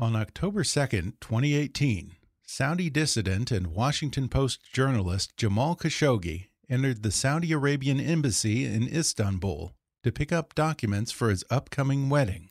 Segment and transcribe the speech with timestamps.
[0.00, 2.12] On October 2nd, 2018,
[2.46, 9.74] Saudi dissident and Washington Post journalist Jamal Khashoggi entered the Saudi Arabian embassy in Istanbul
[10.02, 12.48] to pick up documents for his upcoming wedding.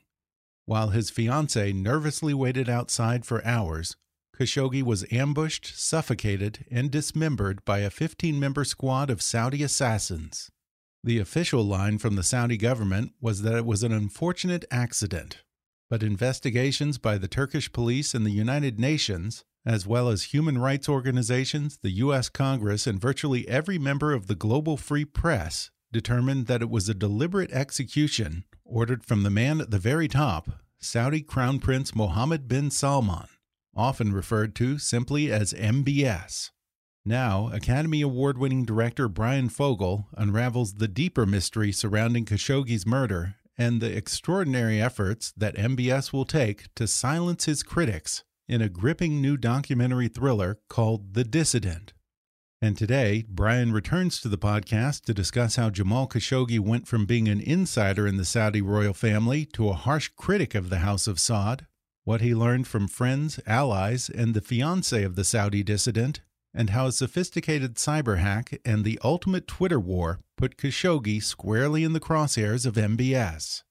[0.67, 3.95] While his fiancee nervously waited outside for hours,
[4.37, 10.51] Khashoggi was ambushed, suffocated, and dismembered by a 15 member squad of Saudi assassins.
[11.03, 15.41] The official line from the Saudi government was that it was an unfortunate accident
[15.89, 20.87] but investigations by the Turkish police and the United Nations, as well as human rights
[20.87, 22.29] organizations, the U.S.
[22.29, 26.93] Congress, and virtually every member of the global free press, determined that it was a
[26.93, 32.69] deliberate execution ordered from the man at the very top, Saudi Crown Prince Mohammed bin
[32.69, 33.27] Salman,
[33.75, 36.51] often referred to simply as MBS.
[37.03, 43.81] Now, Academy Award winning director Bryan Fogel unravels the deeper mystery surrounding Khashoggi's murder and
[43.81, 49.35] the extraordinary efforts that MBS will take to silence his critics in a gripping new
[49.35, 51.91] documentary thriller called The Dissident.
[52.61, 57.27] And today, Bryan returns to the podcast to discuss how Jamal Khashoggi went from being
[57.27, 61.17] an insider in the Saudi royal family to a harsh critic of the House of
[61.17, 61.65] Saud,
[62.05, 66.21] what he learned from friends, allies, and the fiance of the Saudi dissident,
[66.53, 71.93] and how a sophisticated cyber hack and the ultimate Twitter war put Khashoggi squarely in
[71.93, 73.63] the crosshairs of MBS.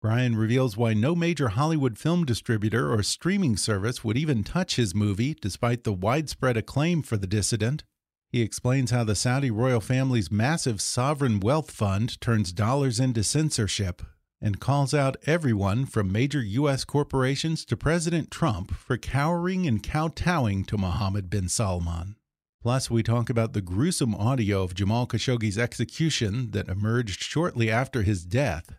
[0.00, 4.94] Bryan reveals why no major Hollywood film distributor or streaming service would even touch his
[4.94, 7.82] movie despite the widespread acclaim for The Dissident.
[8.30, 14.02] He explains how the Saudi royal family's massive sovereign wealth fund turns dollars into censorship
[14.40, 16.84] and calls out everyone from major U.S.
[16.84, 22.14] corporations to President Trump for cowering and kowtowing to Mohammed bin Salman.
[22.60, 28.02] Plus, we talk about the gruesome audio of Jamal Khashoggi's execution that emerged shortly after
[28.02, 28.72] his death,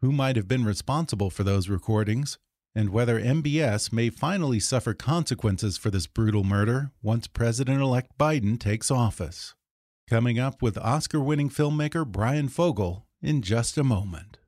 [0.00, 2.38] who might have been responsible for those recordings,
[2.76, 8.58] and whether MBS may finally suffer consequences for this brutal murder once President elect Biden
[8.58, 9.54] takes office.
[10.08, 14.38] Coming up with Oscar winning filmmaker Bryan Fogel in just a moment.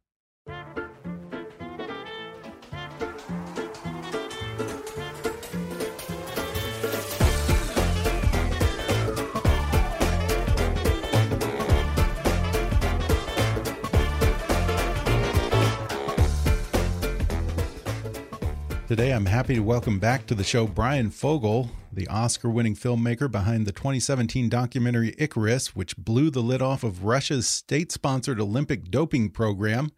[18.88, 23.28] Today, I'm happy to welcome back to the show Bryan Fogel, the Oscar winning filmmaker
[23.28, 28.88] behind the 2017 documentary Icarus, which blew the lid off of Russia's state sponsored Olympic
[28.88, 29.90] doping program.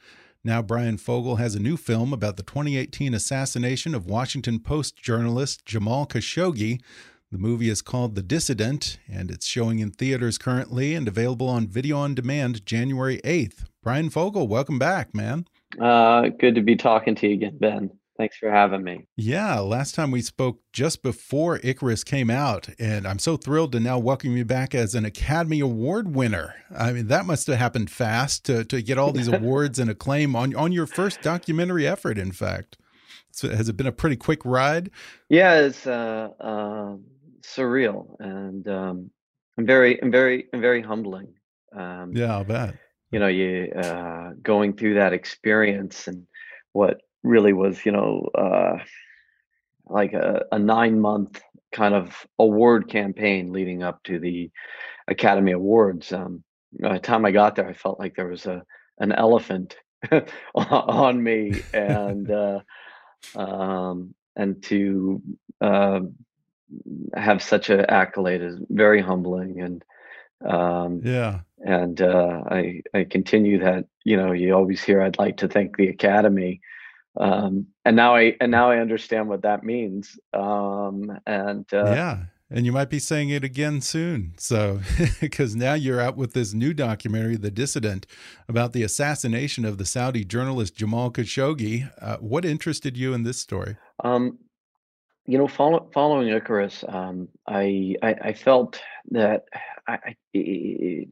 [0.42, 5.66] Now, Bryan Fogel has a new film about the 2018 assassination of Washington Post journalist
[5.66, 6.80] Jamal Khashoggi.
[7.30, 11.66] The movie is called The Dissident, and it's showing in theaters currently and available on
[11.66, 13.66] video on demand January 8th.
[13.82, 15.46] Bryan Fogel, welcome back, man.
[15.78, 17.97] Uh, good to be talking to you again, Ben.
[18.18, 19.06] Thanks for having me.
[19.16, 23.80] Yeah, last time we spoke just before Icarus came out, and I'm so thrilled to
[23.80, 26.56] now welcome you back as an Academy Award winner.
[26.76, 30.34] I mean, that must have happened fast to, to get all these awards and acclaim
[30.34, 32.76] on, on your first documentary effort, in fact.
[33.30, 34.90] So has it been a pretty quick ride?
[35.28, 36.96] Yeah, it's uh, uh,
[37.42, 39.10] surreal and um,
[39.56, 41.34] I'm very, I'm very, I'm very humbling.
[41.72, 42.74] Um, yeah, I'll bet.
[43.12, 46.26] You know, you uh, going through that experience and
[46.72, 48.78] what really was, you know, uh,
[49.86, 51.40] like a, a nine month
[51.72, 54.50] kind of award campaign leading up to the
[55.08, 56.12] Academy Awards.
[56.12, 56.42] Um,
[56.80, 58.62] by the time I got there, I felt like there was a
[58.98, 59.76] an elephant
[60.54, 62.60] on me, and uh,
[63.34, 65.22] um, and to
[65.60, 66.00] uh,
[67.14, 69.84] have such an accolade is very humbling, and
[70.44, 73.86] um, yeah, and uh, I I continue that.
[74.04, 76.60] You know, you always hear I'd like to thank the Academy
[77.18, 80.18] um, and now I and now I understand what that means.
[80.32, 82.18] Um, and uh, yeah,
[82.50, 84.34] and you might be saying it again soon.
[84.38, 84.80] So
[85.20, 88.06] because now you're out with this new documentary, The Dissident,
[88.48, 91.90] about the assassination of the Saudi journalist Jamal Khashoggi.
[92.00, 93.76] Uh, what interested you in this story?
[94.04, 94.38] Um,
[95.26, 98.80] you know, follow, following Icarus, um, I, I, I felt
[99.10, 99.44] that
[99.86, 99.98] I,
[100.34, 101.06] I,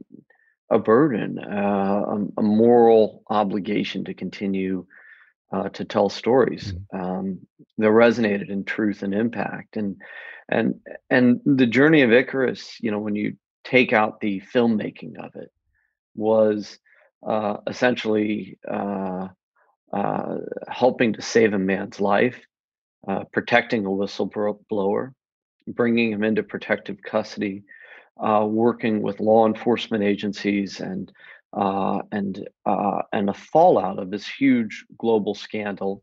[0.71, 4.87] a burden, uh, a, a, moral obligation to continue
[5.53, 7.01] uh, to tell stories mm-hmm.
[7.01, 7.39] um,
[7.79, 9.97] that resonated in truth and impact, and
[10.49, 12.79] and and the journey of Icarus.
[12.81, 15.51] You know, when you take out the filmmaking of it,
[16.15, 16.79] was
[17.27, 19.29] uh, essentially uh,
[19.93, 20.37] uh,
[20.69, 22.41] helping to save a man's life
[23.07, 25.13] uh, protecting a whistleblower,
[25.69, 27.63] bringing him into protective custody,
[28.21, 31.13] uh, working with law enforcement agencies, and
[31.53, 36.03] uh, and uh, and the fallout of this huge global scandal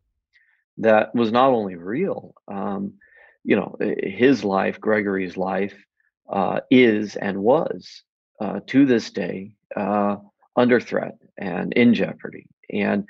[0.78, 2.34] that was not only real.
[2.48, 2.94] Um,
[3.44, 5.74] you know, his life, Gregory's life,
[6.32, 8.02] uh, is and was
[8.40, 9.54] uh, to this day
[10.56, 13.04] under threat and in jeopardy, and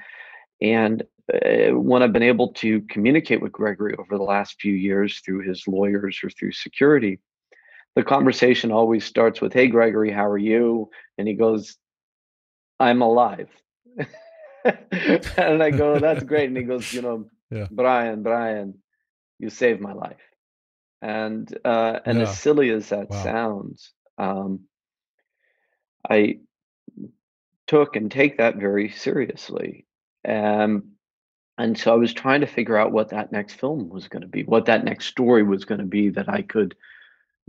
[0.61, 5.21] and uh, when I've been able to communicate with Gregory over the last few years
[5.21, 7.19] through his lawyers or through security,
[7.97, 10.91] the conversation always starts with, Hey, Gregory, how are you?
[11.17, 11.79] And he goes,
[12.79, 13.49] I'm alive.
[14.65, 16.49] and I go, That's great.
[16.49, 17.67] And he goes, You know, yeah.
[17.71, 18.75] Bryan, Bryan,
[19.39, 20.21] you saved my life.
[21.03, 22.25] And uh, and yeah.
[22.25, 23.23] as silly as that wow.
[23.23, 24.61] sounds, um,
[26.09, 26.39] I
[27.67, 29.87] took and take that very seriously.
[30.27, 30.95] Um,
[31.57, 34.29] and so I was trying to figure out what that next film was going to
[34.29, 36.75] be, what that next story was going to be that I could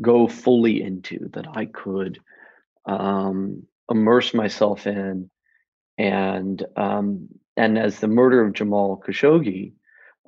[0.02, 2.20] go fully into, that I could
[2.86, 5.30] um, immerse myself in,
[5.98, 9.74] and um, and as the murder of Jamal Khashoggi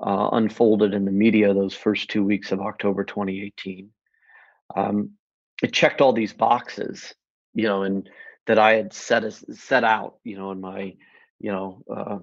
[0.02, 3.90] uh, unfolded in the media those first two weeks of October 2018,
[4.76, 5.12] um,
[5.62, 7.14] it checked all these boxes,
[7.54, 8.10] you know, and
[8.46, 10.96] that I had set as, set out, you know, in my,
[11.40, 11.84] you know.
[11.94, 12.20] Uh,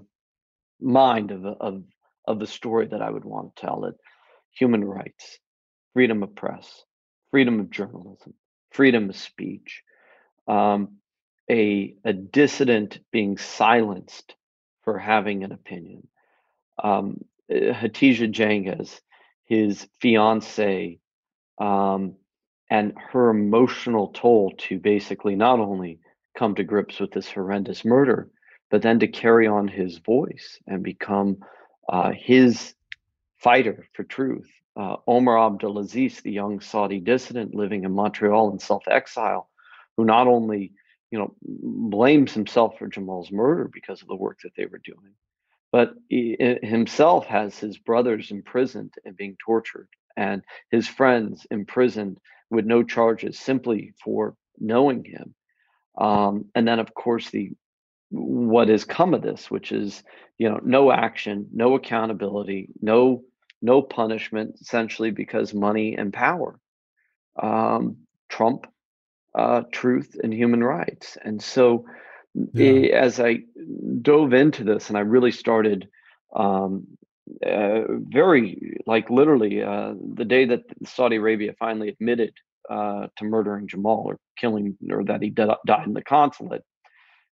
[0.81, 1.83] mind of, of,
[2.27, 3.95] of the story that I would want to tell it.
[4.53, 5.39] Human rights,
[5.95, 6.85] freedom of press,
[7.31, 8.35] freedom of journalism,
[8.71, 9.83] freedom of speech,
[10.47, 10.97] um,
[11.51, 14.35] a, a dissident being silenced
[14.83, 16.09] for having an opinion.
[16.83, 19.01] Um, eh, Hatice
[19.45, 20.99] his fiance,
[21.59, 22.17] um,
[22.71, 26.01] and her emotional toll to basically not only
[26.37, 28.31] come to grips with this horrendous murder,
[28.71, 31.39] but then to carry on his voice and become
[31.89, 32.75] uh, his
[33.39, 34.51] fighter for truth.
[34.77, 39.49] Uh, Omar Abdulaziz, the young Saudi dissident living in Montreal in self-exile,
[39.97, 40.73] who not only
[41.15, 45.15] you know blames himself for Jamal's murder because of the work that they were doing,
[45.71, 52.19] but he himself has his brothers imprisoned and being tortured, and his friends imprisoned
[52.51, 55.37] with no charges simply for knowing him.
[55.97, 57.53] Um, and then, of course, the
[58.11, 60.03] what has come of this, which is
[60.37, 63.23] you know no action, no accountability, no
[63.63, 66.59] no punishment, essentially because money and power
[67.41, 68.67] um, trump
[69.35, 71.19] uh, truth and human rights.
[71.23, 71.87] And so,
[72.35, 72.67] yeah.
[72.67, 73.41] it, as I
[74.03, 75.89] dove into this, and I really started
[76.35, 76.87] um,
[77.45, 82.35] uh, very like literally uh, the day that Saudi Arabia finally admitted
[82.69, 86.65] uh, to murdering Jamal or killing, or that he died in the consulate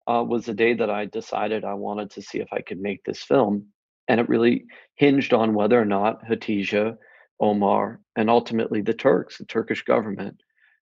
[0.07, 3.05] uh, was the day that I decided I wanted to see if I could make
[3.05, 3.67] this film.
[4.09, 6.97] And it really hinged on whether or not Hatice,
[7.41, 10.41] Omar, and ultimately the Turks, the Turkish government,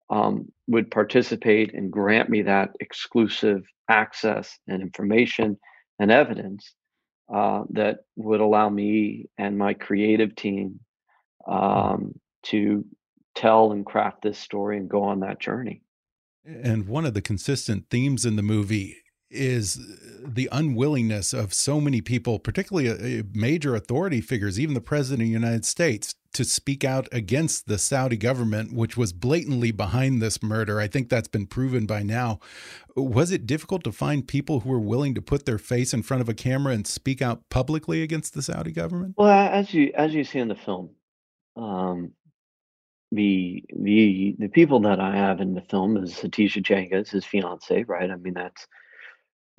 [0.09, 5.57] um, would participate and grant me that exclusive access and information
[5.99, 6.73] and evidence
[7.33, 10.79] uh, that would allow me and my creative team
[11.47, 12.85] um, to
[13.33, 15.81] tell and craft this story and go on that journey.
[16.45, 18.97] And one of the consistent themes in the movie
[19.31, 19.79] is
[20.23, 25.21] the unwillingness of so many people, particularly uh, uh, major authority figures, even the president
[25.21, 30.21] of the United States, to speak out against the Saudi government, which was blatantly behind
[30.21, 30.79] this murder.
[30.79, 32.39] I think that's been proven by now.
[32.95, 36.21] Was it difficult to find people who were willing to put their face in front
[36.21, 39.15] of a camera and speak out publicly against the Saudi government?
[39.17, 40.89] Well, as you as you see in the film,
[41.55, 42.11] um,
[43.11, 47.83] the the the people that I have in the film is Hatice Cengiz, his fiance,
[47.83, 48.11] right?
[48.11, 48.67] I mean, that's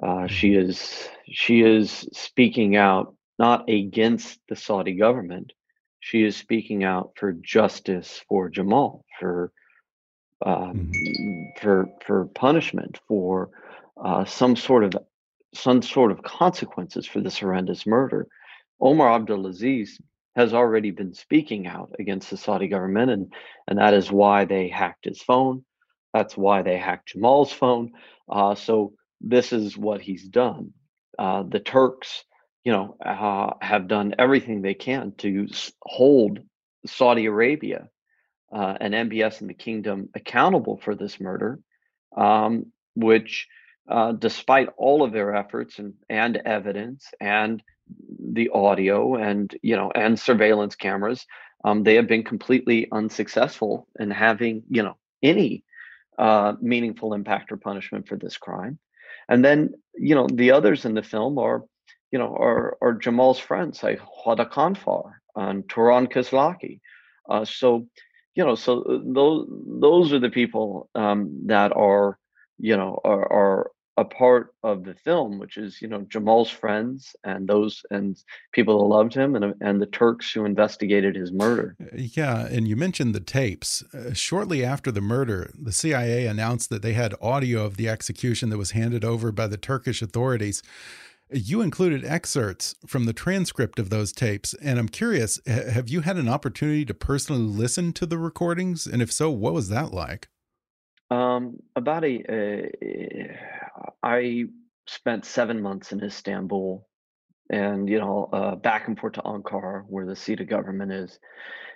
[0.02, 0.71] uh, she mm-hmm.
[0.71, 5.52] is she is speaking out not against the Saudi government.
[6.06, 9.50] She is speaking out for justice for Jamal, for
[10.44, 11.60] um, mm-hmm.
[11.60, 13.50] for for punishment, for
[14.00, 14.92] uh, some sort of
[15.52, 18.28] some sort of consequences for this horrendous murder.
[18.80, 20.00] Omar Abdulaziz
[20.36, 23.32] has already been speaking out against the Saudi government, and
[23.66, 25.64] and that is why they hacked his phone.
[26.14, 27.90] That's why they hacked Jamal's phone.
[28.30, 30.72] Uh, so this is what he's done.
[31.18, 32.22] Uh, the Turks,
[32.66, 35.46] you know, uh, have done everything they can to
[35.82, 36.40] hold
[36.85, 37.88] Saudi Arabia
[38.52, 41.61] uh, and MBS and the kingdom accountable for this murder,
[42.16, 43.46] um, which,
[43.88, 47.62] uh, despite all of their efforts and, and evidence and
[48.18, 51.25] the audio and you know and surveillance cameras,
[51.62, 55.62] um, they have been completely unsuccessful in having you know any
[56.18, 58.76] uh, meaningful impact or punishment for this crime.
[59.28, 61.62] And then you know the others in the film are
[62.16, 66.80] you know are, are Jamal's friends like Wadah Khanfar and Turan Kislakci.
[67.28, 67.87] Uh, so
[68.35, 69.46] you know so uh, those
[69.82, 72.18] those are the people um, that are
[72.58, 77.14] you know are, are a part of the film, which is you know Jamal's friends
[77.23, 78.16] and those and
[78.52, 81.76] people that loved him, and and the Turks who investigated his murder.
[81.78, 83.85] Uh, yeah, and you mentioned the tapes.
[83.92, 88.49] Uh, shortly after the murder, the CIA announced that they had audio of the execution
[88.49, 90.62] that was handed over by the Turkish authorities.
[91.30, 96.16] You included excerpts from the transcript of those tapes, and I'm curious: have you had
[96.16, 100.28] an opportunity to personally listen to the recordings, and if so, what was that like?
[101.11, 103.37] Um, about a, uh,
[104.04, 104.45] I
[104.87, 106.87] spent seven months in Istanbul,
[107.50, 111.18] and you know, uh, back and forth to Ankara, where the seat of government is,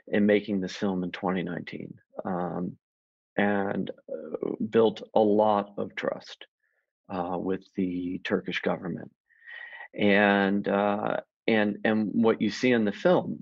[0.06, 1.92] in making this film in 2019,
[2.24, 2.76] um,
[3.36, 6.46] and uh, built a lot of trust
[7.08, 9.10] uh, with the Turkish government,
[9.94, 13.38] and uh, and and what you see in the film,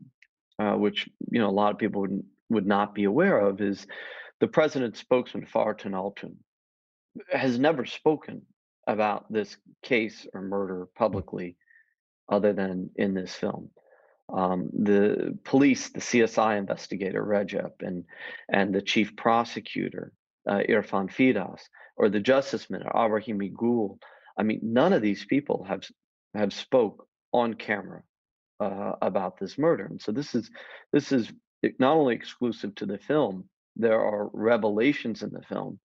[0.59, 3.87] uh, which you know a lot of people would would not be aware of, is
[4.41, 6.37] the president's spokesman, Fahrettin Altun,
[7.31, 8.43] has never spoken
[8.87, 11.57] about this case or murder publicly
[12.29, 13.71] other than in this film.
[14.33, 18.05] Um, the police, the CSI investigator, Recep, and,
[18.49, 20.13] and the chief prosecutor,
[20.47, 21.57] uh, Irfan Fidan,
[21.97, 23.99] or the justice minister, Abdulhamit Gul,
[24.37, 25.83] I mean, none of these people have,
[26.35, 28.03] have spoke on camera
[28.61, 29.85] uh, about this murder.
[29.85, 30.51] And so this is,
[30.93, 31.33] this is
[31.79, 35.79] not only exclusive to the film, there are revelations in the film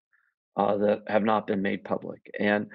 [0.58, 2.30] uh, that have not been made public.
[2.40, 2.68] And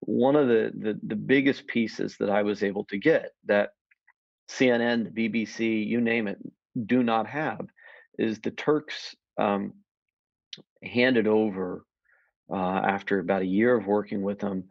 [0.00, 3.70] one of the, the, the biggest pieces that I was able to get that
[4.50, 6.38] CNN, the BBC, you name it,
[6.86, 7.66] do not have
[8.18, 9.74] is the Turks um,
[10.82, 11.84] handed over
[12.50, 14.64] uh, after about a year of working with them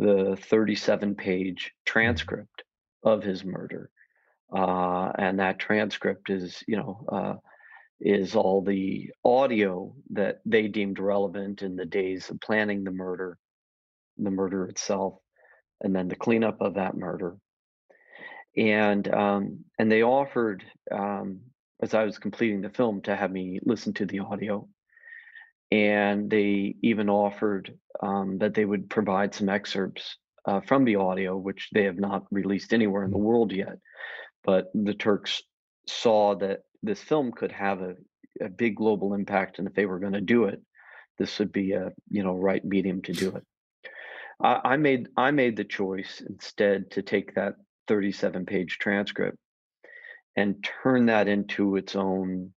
[0.00, 2.64] the 37 page transcript
[3.02, 3.90] of his murder.
[4.54, 7.34] Uh, and that transcript is, you know, uh,
[8.00, 13.36] is all the audio that they deemed relevant in the days of planning the murder,
[14.16, 15.18] the murder itself,
[15.82, 17.36] and then the cleanup of that murder.
[18.56, 21.40] And um, and they offered, um,
[21.82, 24.66] as I was completing the film, to have me listen to the audio.
[25.70, 31.36] And they even offered um, that they would provide some excerpts uh, from the audio,
[31.36, 33.78] which they have not released anywhere in the world yet.
[34.42, 35.42] But the Turks
[35.86, 37.94] saw that this film could have a,
[38.40, 40.60] a big global impact and if they were going to do it
[41.18, 43.44] this would be a you know right medium to do it
[44.42, 47.54] I, I made i made the choice instead to take that
[47.88, 49.36] 37 page transcript
[50.36, 52.52] and turn that into its own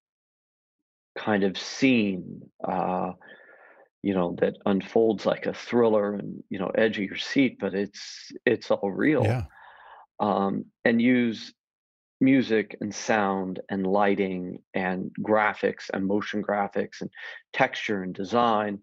[1.16, 3.12] kind of scene uh,
[4.02, 7.74] you know that unfolds like a thriller and you know edge of your seat but
[7.74, 9.44] it's it's all real yeah.
[10.20, 11.54] um, and use
[12.24, 17.10] music and sound and lighting and graphics and motion graphics and
[17.52, 18.80] texture and design,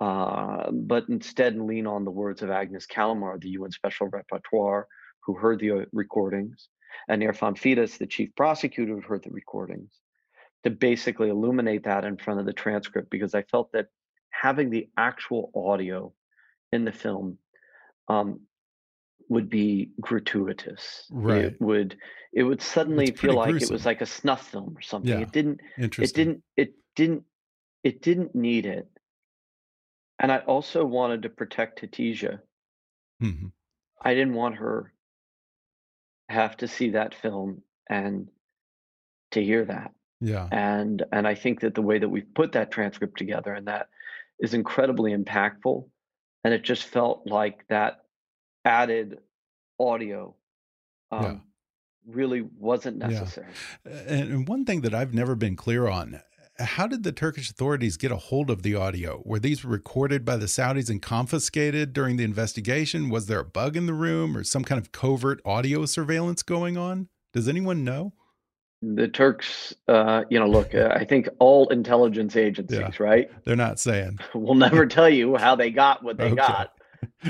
[0.00, 4.84] uh, but instead lean on the words of Agnes Callamard, the UN Special Rapporteur,
[5.24, 6.68] who heard the uh, recordings,
[7.08, 9.90] and Irfan Fidan, the chief prosecutor, who heard the recordings,
[10.64, 13.88] to basically illuminate that in front of the transcript because I felt that
[14.30, 16.12] having the actual audio
[16.72, 17.38] in the film
[18.08, 18.40] um,
[19.28, 21.06] would be gratuitous.
[21.10, 21.44] Right.
[21.46, 21.96] It would
[22.32, 25.10] it would suddenly feel like it was like a snuff film or something.
[25.10, 25.20] Yeah.
[25.20, 27.24] It didn't it didn't it didn't
[27.82, 28.88] it didn't need it.
[30.18, 32.38] And I also wanted to protect Hatice.
[33.22, 33.52] Mhm.
[34.00, 34.92] I didn't want her
[36.28, 38.28] have to see that film and
[39.32, 39.92] to hear that.
[40.24, 40.48] Yeah.
[40.50, 43.88] And and I think that the way that we've put that transcript together and that
[44.40, 45.88] is incredibly impactful.
[46.44, 48.00] And it just felt like that
[48.64, 49.18] added
[49.78, 50.34] audio
[51.10, 51.36] um, Yeah.
[52.06, 53.52] really wasn't necessary.
[53.84, 56.20] And and one thing that I've never been clear on
[56.58, 59.22] how did the Turkish authorities get a hold of the audio?
[59.24, 63.08] Were these recorded by the Saudis and confiscated during the investigation?
[63.10, 66.76] Was there a bug in the room or some kind of covert audio surveillance going
[66.76, 67.08] on?
[67.32, 68.12] Does anyone know?
[68.94, 72.90] The Turks, uh, you know, look, uh, I think all intelligence agencies, Yeah.
[72.98, 74.18] right, They're not saying.
[74.34, 76.64] we'll never tell you how they got what they Okay.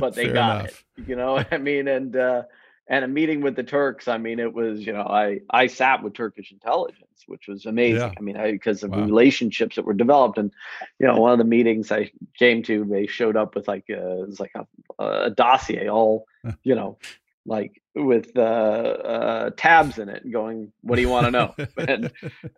[0.00, 0.84] but they Fair got enough.
[0.98, 1.08] it.
[1.08, 1.86] You know I mean?
[1.88, 2.42] And uh,
[2.88, 4.08] and a meeting with the Turks.
[4.08, 7.96] I mean, it was you know I I sat with Turkish intelligence, which was amazing.
[8.00, 8.12] Yeah.
[8.18, 9.04] I mean, I, because of Wow.
[9.04, 10.52] relationships that were developed, and
[10.98, 14.20] you know one of the meetings I came to, they showed up with like a,
[14.22, 14.66] it was like a,
[15.04, 16.26] a dossier, all
[16.62, 16.98] you know,
[17.46, 21.54] like with uh, uh, tabs in it, going, "What do you want to know?"
[21.88, 22.10] and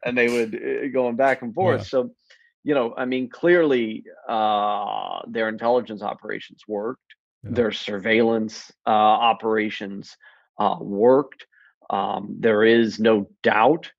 [0.04, 1.80] and they would uh, going back and forth.
[1.80, 1.84] Wow.
[1.84, 2.10] So,
[2.64, 7.14] you know, I mean, clearly uh, their intelligence operations worked,
[7.44, 7.50] Yeah.
[7.54, 10.16] their surveillance uh, operations
[10.58, 11.46] uh, worked.
[11.90, 13.90] Um, there is no doubt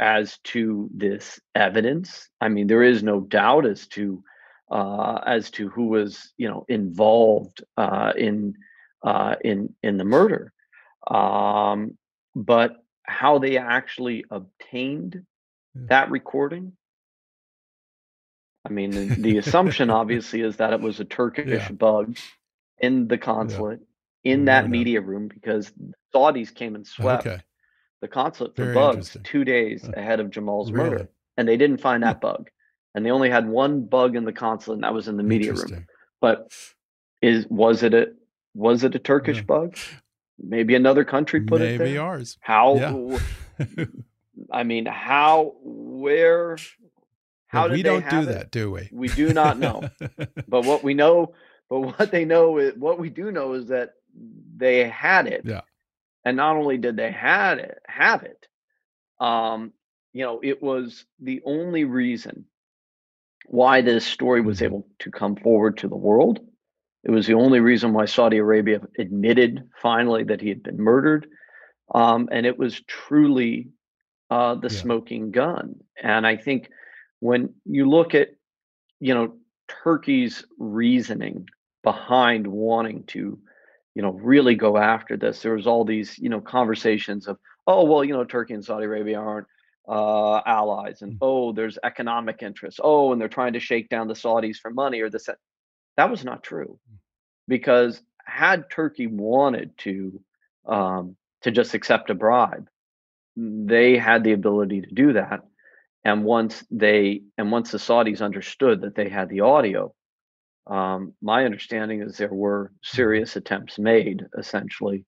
[0.00, 2.28] as to this evidence.
[2.40, 4.22] I mean, there is no doubt as to
[4.70, 8.54] uh, as to who was, you know, involved uh, in
[9.04, 10.52] uh, in in the murder.
[11.06, 11.96] Um,
[12.34, 15.24] but how they actually obtained
[15.74, 15.82] Yeah.
[15.88, 16.72] that recording.
[18.64, 21.72] I mean, the, the assumption obviously is that it was a Turkish Yeah.
[21.72, 22.16] bug
[22.78, 23.80] in the consulate,
[24.24, 25.72] in that media room, because
[26.12, 27.42] Saudis came and swept okay.
[28.00, 30.90] the consulate for Very bugs two days ahead of Jamal's Really?
[30.90, 32.08] murder, and they didn't find hmm.
[32.08, 32.50] that bug.
[32.94, 35.52] And they only had one bug in the consulate, and that was in the media
[35.52, 35.86] room.
[36.20, 36.50] But
[37.22, 38.12] is was it a
[38.54, 39.42] was it a Turkish Yeah.
[39.42, 39.76] bug?
[40.38, 41.86] Maybe another country put it there.
[41.86, 42.38] Maybe ours.
[42.40, 42.76] How?
[42.76, 43.86] Yeah.
[44.50, 45.54] I mean, how?
[45.62, 46.58] Where?
[47.48, 48.24] How we they don't do it?
[48.26, 48.88] that, do we?
[48.92, 49.88] We do not know.
[50.48, 51.34] But what we know,
[51.68, 53.94] but what they know is what we do know is that
[54.56, 55.42] they had it.
[55.44, 55.62] Yeah.
[56.24, 58.46] And not only did they had it, have it,
[59.20, 59.72] um,
[60.12, 62.46] you know, it was the only reason
[63.46, 66.40] why this story was able to come forward to the world.
[67.06, 71.28] It was the only reason why Saudi Arabia admitted finally that he had been murdered.
[71.94, 73.68] Um, and it was truly
[74.28, 74.80] uh, the Yeah.
[74.82, 75.76] smoking gun.
[76.02, 76.68] And I think
[77.20, 78.30] when you look at,
[78.98, 79.36] you know,
[79.68, 81.48] Turkey's reasoning
[81.84, 83.38] behind wanting to,
[83.94, 87.84] you know, really go after this, there was all these, you know, conversations of, oh,
[87.84, 89.46] well, you know, Turkey and Saudi Arabia aren't
[89.88, 91.18] uh, allies, and Mm.
[91.20, 92.80] oh, there's economic interests.
[92.82, 95.28] Oh, and they're trying to shake down the Saudis for money or this.
[95.96, 96.10] That.
[96.10, 96.78] Was not true,
[97.48, 100.20] because had Turkey wanted to
[100.66, 102.68] um, to just accept a bribe,
[103.36, 105.40] they had the ability to do that.
[106.04, 109.92] And once they and once the Saudis understood that they had the audio,
[110.66, 115.04] um, my understanding is there were serious attempts made, essentially,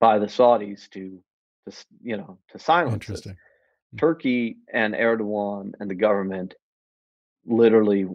[0.00, 1.22] by the Saudis to,
[1.68, 3.26] to you know, to silence it.
[3.98, 6.54] Turkey and Erdogan and the government
[7.44, 8.06] literally,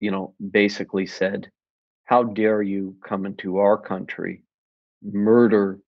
[0.00, 1.50] you know, basically said,
[2.04, 4.44] "How dare you come into our country,
[5.02, 5.80] murder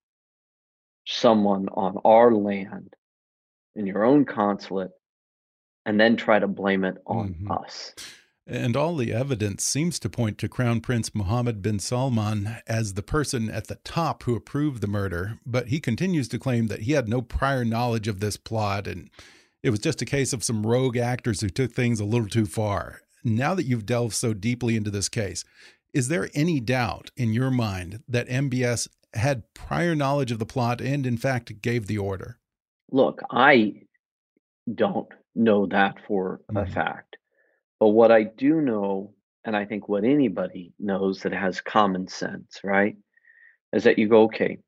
[1.06, 2.94] someone on our land
[3.74, 4.90] in your own consulate,
[5.84, 7.64] and then try to blame it on Mhm.
[7.64, 7.94] us?"
[8.46, 13.02] And all the evidence seems to point to Crown Prince Mohammed bin Salman as the
[13.02, 16.92] person at the top who approved the murder, but he continues to claim that he
[16.92, 19.10] had no prior knowledge of this plot and
[19.64, 22.46] it was just a case of some rogue actors who took things a little too
[22.46, 23.00] far.
[23.24, 25.44] Now that you've delved so deeply into this case,
[25.92, 30.80] is there any doubt in your mind that MBS had prior knowledge of the plot
[30.80, 32.38] and, in fact, gave the order?
[32.90, 33.82] Look, I
[34.72, 36.72] don't know that for a Mhm.
[36.72, 37.16] fact.
[37.80, 42.60] But what I do know, and I think what anybody knows that has common sense,
[42.64, 42.96] right,
[43.72, 44.58] is that you go, okay,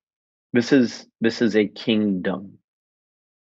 [0.53, 2.59] this is this is a kingdom,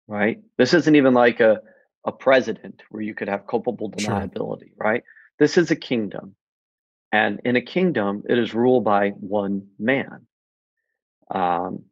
[0.07, 0.41] right?
[0.59, 1.63] This isn't even like a
[2.07, 4.31] a president where you could have culpable Sure.
[4.31, 5.05] deniability, right?
[5.39, 6.35] This is a kingdom.
[7.13, 10.27] And in a kingdom, it is ruled by one man.
[11.31, 11.85] Um,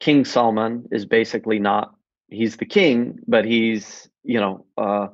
[0.00, 1.94] King Salman is basically not,
[2.28, 5.08] he's the king, but he's, you know, uh,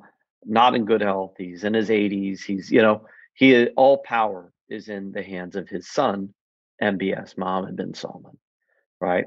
[0.45, 1.35] not in good health.
[1.39, 2.43] He's in his 80s.
[2.43, 6.35] He's, you know, he all power is in the hands of his son,
[6.83, 8.39] MBS, Mohammed bin Salman,
[9.01, 9.27] right?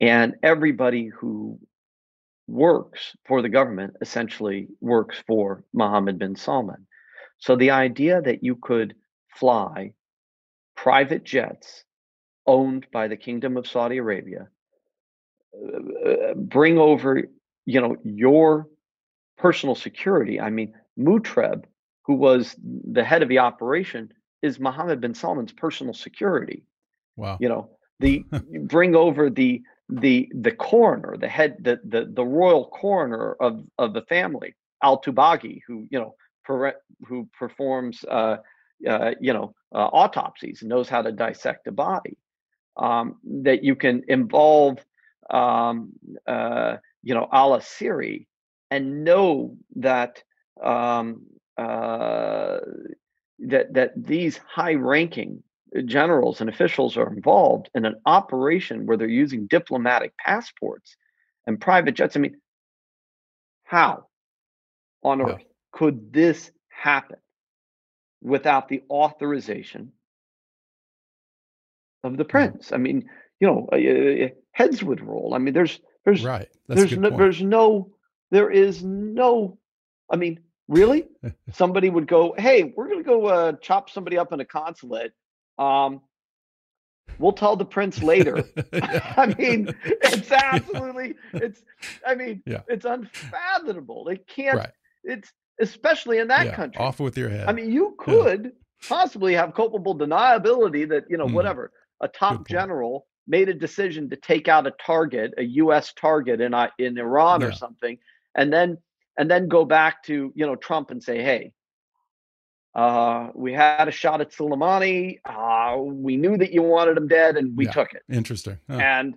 [0.00, 1.58] And everybody who
[2.46, 6.86] works for the government essentially works for Mohammed bin Salman.
[7.38, 8.94] So the idea that you could
[9.36, 9.92] fly
[10.76, 11.84] private jets
[12.46, 14.48] owned by the Kingdom of Saudi Arabia,
[15.54, 17.22] uh, bring over,
[17.66, 18.66] you know, your
[19.36, 20.40] personal security.
[20.40, 21.64] I mean, Mutreb,
[22.06, 24.12] who was the head of the operation,
[24.42, 26.64] is Mohammed bin Salman's personal security.
[27.16, 27.36] Wow.
[27.40, 28.24] You know, the
[28.62, 33.92] bring over the the the coroner, the head, the the, the royal coroner of of
[33.92, 36.14] the family, Al Tubaigy, who you know
[36.44, 36.74] per,
[37.06, 38.38] who performs uh,
[38.88, 42.16] uh, you know uh, autopsies and knows how to dissect a body.
[42.76, 44.78] Um, that you can involve
[45.28, 45.92] um,
[46.26, 48.26] uh, you know Al Asiri
[48.70, 50.22] and know that
[50.62, 51.26] um,
[51.58, 52.58] uh,
[53.40, 55.42] that that these high-ranking
[55.84, 60.96] generals and officials are involved in an operation where they're using diplomatic passports
[61.46, 62.16] and private jets.
[62.16, 62.40] I mean,
[63.64, 64.06] how
[65.02, 67.18] on earth could this happen
[68.22, 69.92] without the authorization
[72.04, 72.72] of the prince?
[72.72, 73.08] I mean,
[73.40, 75.32] you know, uh, heads would roll.
[75.34, 76.48] I mean, there's, there's, right.
[76.68, 77.90] That's there's no, there's no,
[78.30, 79.58] there is no.
[80.10, 81.08] I mean, really?
[81.52, 85.12] somebody would go, "Hey, we're going to go uh, chop somebody up in a consulate."
[85.58, 86.00] Um,
[87.18, 88.44] we'll tell the prince later.
[88.72, 91.62] I mean, it's absolutely it's
[92.06, 92.62] I mean, yeah.
[92.68, 94.08] it's unfathomable.
[94.08, 94.70] It can't right.
[95.04, 96.82] it's especially in that yeah, country.
[96.82, 97.48] Off with your head.
[97.48, 98.88] I mean, you could yeah.
[98.88, 101.32] possibly have culpable deniability that, you know, mm.
[101.32, 101.72] whatever.
[102.00, 106.54] A top general made a decision to take out a target, a US target in
[106.78, 107.98] in Iran or something,
[108.34, 108.78] and then
[109.18, 111.52] and then go back to, you know, Trump and say, "Hey,
[112.74, 115.18] uh, we had a shot at Soleimani.
[115.24, 118.02] Uh, we knew that you wanted him dead, and we yeah, took it.
[118.10, 118.58] Interesting.
[118.68, 119.14] And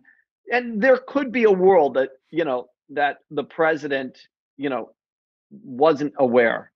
[0.51, 4.17] and there could be a world that you know that the president,
[4.57, 4.91] you know,
[5.63, 6.71] wasn't aware.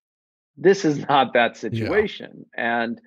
[0.56, 2.84] This is not that situation, yeah.
[2.84, 3.02] and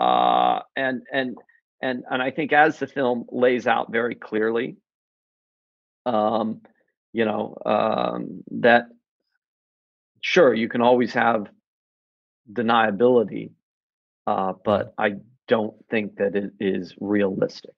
[0.00, 1.36] uh, and and
[1.80, 4.76] and and I think as the film lays out very clearly,
[6.06, 6.62] um,
[7.12, 8.86] you know, um, that
[10.20, 11.46] sure you can always have
[12.50, 13.50] deniability,
[14.26, 15.16] uh, but I
[15.48, 17.74] don't think that it is realistic.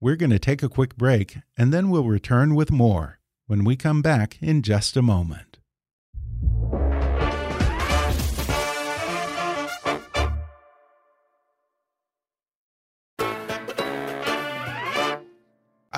[0.00, 3.76] We're going to take a quick break and then we'll return with more when we
[3.76, 5.49] come back in just a moment.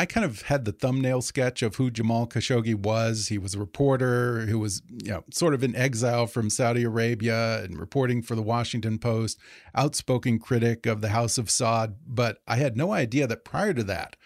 [0.03, 3.29] I kind of had the thumbnail sketch of who Jamal Khashoggi was.
[3.29, 7.63] He was a reporter who was, you know, sort of in exile from Saudi Arabia
[7.63, 9.39] and reporting for the Washington Post,
[9.77, 11.95] outspoken critic of the House of Saud.
[12.05, 14.17] But I had no idea that prior to that,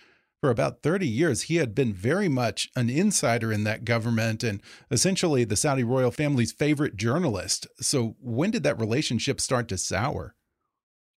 [0.40, 4.62] for about 30 years, he had been very much an insider in that government and
[4.90, 7.66] essentially the Saudi royal family's favorite journalist.
[7.82, 10.35] So when did that relationship start to sour?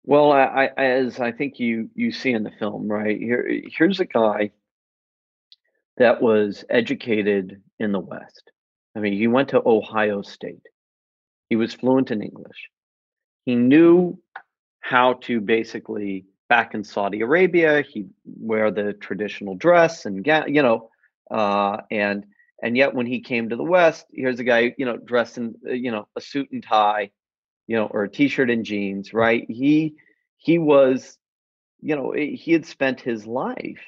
[0.08, 4.00] Well, I, I, as I think you you see in the film, right here, here's
[4.00, 4.52] a guy
[5.98, 8.50] that was educated in the West.
[8.96, 10.66] I mean, he went to Ohio State.
[11.50, 12.70] He was fluent in English.
[13.44, 14.18] He knew
[14.80, 17.82] how to basically back in Saudi Arabia.
[17.82, 20.88] He wear the traditional dress and you know,
[21.30, 22.24] uh, and
[22.62, 25.54] and yet when he came to the West, here's a guy you know dressed in
[25.66, 27.10] you know a suit and tie
[27.68, 29.44] you know, or a t-shirt and jeans, right?
[29.48, 29.94] He
[30.38, 31.16] he was,
[31.80, 33.84] you know, eh, he had spent his life,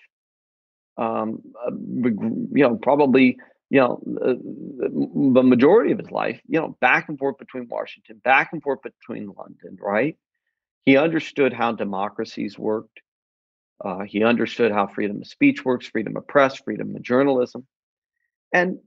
[0.99, 3.39] um, uh, you know, probably
[3.71, 8.51] you know the majority of his life, you know, back and forth between Washington, back
[8.53, 10.17] and forth between London, right?
[10.85, 13.01] He understood how democracies worked.
[13.83, 17.67] Uh, he understood how freedom of speech works, freedom of press, freedom of journalism.
[18.53, 18.81] And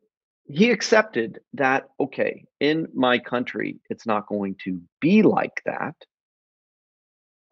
[0.45, 5.95] he accepted that okay in my country it's not going to be like that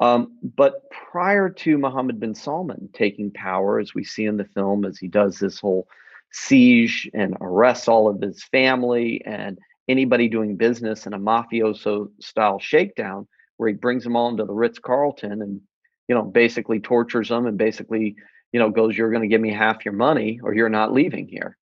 [0.02, 4.84] um, but prior to Mohammed bin Salman taking power, as we see in the film,
[4.84, 5.88] as he does this whole
[6.32, 12.58] siege and arrests all of his family and anybody doing business in a mafioso style
[12.58, 13.28] shakedown,
[13.58, 15.62] where he brings them all into the Ritz Carlton and
[16.08, 18.16] you know basically tortures them and basically
[18.52, 21.28] you know goes, "You're going to give me half your money, or you're not leaving
[21.28, 21.58] here."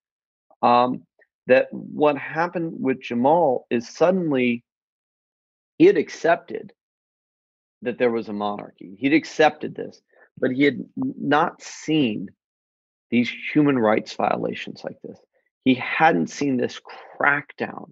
[0.61, 1.03] Um,
[1.49, 4.63] that what happened with Jamal is suddenly
[5.79, 6.71] he had accepted
[7.81, 8.95] that there was a monarchy.
[8.99, 9.99] He'd accepted this,
[10.38, 12.29] but he had not seen
[13.09, 15.17] these human rights violations like this.
[15.65, 16.79] He hadn't seen this
[17.19, 17.91] crackdown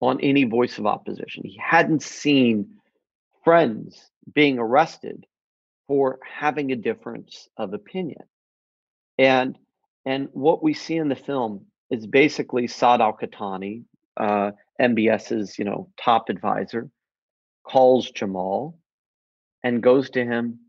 [0.00, 1.44] on any voice of opposition.
[1.44, 2.76] He hadn't seen
[3.44, 5.26] friends being arrested
[5.86, 8.22] for having a difference of opinion.
[9.18, 9.58] And
[10.06, 13.84] and what we see in the film is basically Saud Al-Qahtani,
[14.16, 16.90] uh, MBS's you know top advisor,
[17.64, 18.78] calls Jamal
[19.62, 20.60] and goes to him,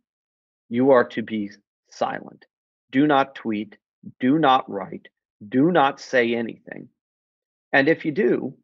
[0.69, 1.51] "You are to be
[1.89, 2.45] silent.
[2.91, 3.77] Do not tweet.
[4.19, 5.07] Do not write.
[5.47, 6.89] Do not say anything.
[7.73, 8.55] And if you do,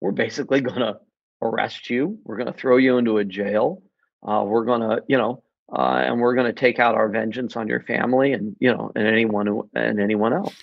[0.00, 1.00] we're basically going to
[1.42, 2.18] arrest you.
[2.24, 3.82] We're going to throw you into a jail.
[4.26, 7.56] Uh, we're going to, you know, uh, and we're going to take out our vengeance
[7.56, 10.54] on your family and you know and anyone who, and anyone else."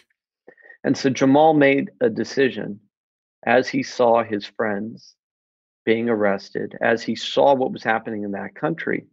[0.84, 2.80] And so Jamal made a decision
[3.46, 5.16] as he saw his friends
[5.86, 9.06] being arrested, as he saw what was happening in that country,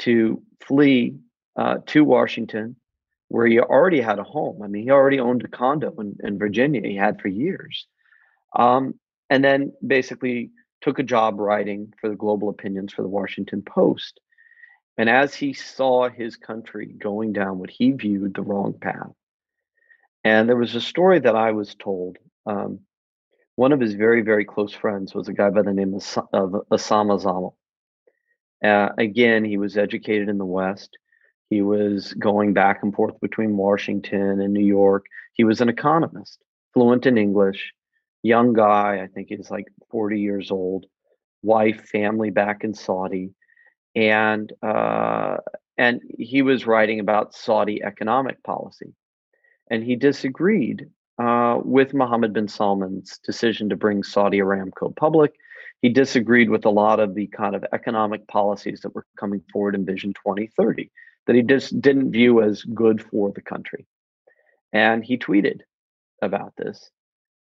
[0.00, 1.16] to flee
[1.56, 2.76] uh, to Washington,
[3.28, 4.62] where he already had a home.
[4.62, 7.86] I mean, he already owned a condo in, in Virginia, he had for years.
[8.56, 8.94] Um,
[9.30, 14.20] and then basically took a job writing for the global opinions for the Washington Post.
[14.96, 19.10] And as he saw his country going down what he viewed the wrong path,
[20.24, 22.16] and there was a story that I was told.
[22.46, 22.80] Um,
[23.56, 26.66] one of his very, very close friends was a guy by the name of, of
[26.72, 27.54] Osama Zamal.
[28.64, 30.96] Uh, again, he was educated in the West.
[31.50, 35.04] He was going back and forth between Washington and New York.
[35.34, 36.38] He was an economist,
[36.72, 37.72] fluent in English,
[38.22, 39.00] young guy.
[39.02, 40.86] I think he's like 40 years old,
[41.42, 43.34] wife, family back in Saudi,
[43.94, 45.36] and uh,
[45.76, 48.94] and he was writing about Saudi economic policy,
[49.70, 55.34] and he disagreed uh, with Mohammed bin Salman's decision to bring Saudi Aramco public
[55.84, 59.74] he disagreed with a lot of the kind of economic policies that were coming forward
[59.74, 60.90] in Vision 2030
[61.26, 63.86] that he just didn't view as good for the country.
[64.72, 65.60] And he tweeted
[66.22, 66.90] about this.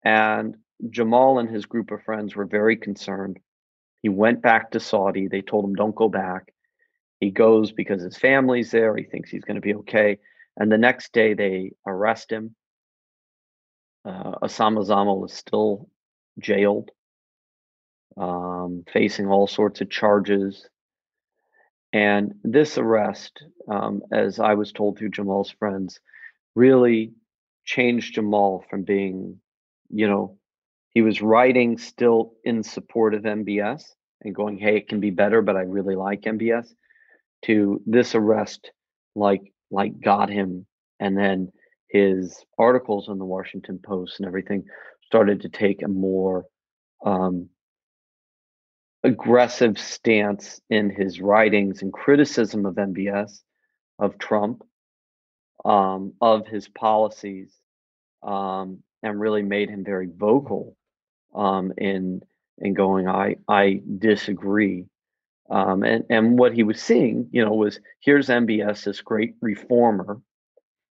[0.05, 0.57] And
[0.90, 3.38] Jamal and his group of friends were very concerned.
[4.03, 5.27] He went back to Saudi.
[5.27, 6.53] They told him, don't go back.
[7.21, 8.94] He goes because his family's there.
[8.94, 10.18] He thinks he's going to be okay.
[10.59, 12.55] And the next day, they arrest him.
[14.05, 15.88] Uh, Osama Zamal is still
[16.38, 16.90] jailed
[18.18, 20.68] um, facing all sorts of charges.
[21.92, 26.01] And this arrest, um, as I was told through Jamal's friends,
[26.55, 27.12] really
[27.64, 29.40] changed Jamal from being,
[29.90, 30.38] you know,
[30.90, 33.85] he was writing still in support of MBS
[34.23, 36.68] and going, hey, it can be better, but I really like MBS,
[37.44, 38.73] to this arrest
[39.14, 40.66] like like got him.
[41.00, 41.52] And then
[41.88, 44.64] his articles in the Washington Post and everything
[45.07, 46.44] started to take a more
[47.04, 47.48] um,
[49.04, 53.40] aggressive stance in his writings and criticism of MBS,
[53.98, 54.62] of Trump,
[55.64, 57.52] um, of his policies,
[58.22, 60.76] um, and really made him very vocal
[61.35, 62.20] um, in
[62.59, 64.87] in going, I I disagree.
[65.50, 70.20] Um, and and what he was seeing, you know, was here's MBS, this great reformer,